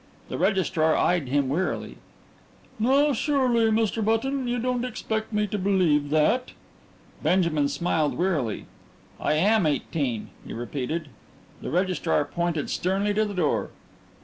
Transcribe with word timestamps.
The 0.29 0.37
registrar 0.39 0.95
eyed 0.97 1.27
him 1.29 1.47
wearily. 1.47 1.97
"Now 2.79 3.13
surely, 3.13 3.65
Mr. 3.65 4.03
Button, 4.03 4.47
you 4.47 4.57
don't 4.57 4.83
expect 4.83 5.31
me 5.31 5.45
to 5.45 5.59
believe 5.59 6.09
that." 6.09 6.53
Benjamin 7.21 7.67
smiled 7.67 8.17
wearily. 8.17 8.65
"I 9.19 9.33
am 9.33 9.67
eighteen," 9.67 10.29
he 10.43 10.53
repeated. 10.53 11.09
The 11.61 11.69
registrar 11.69 12.25
pointed 12.25 12.71
sternly 12.71 13.13
to 13.13 13.25
the 13.25 13.35
door. 13.35 13.69